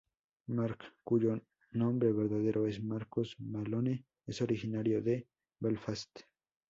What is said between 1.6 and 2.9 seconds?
nombre verdadero es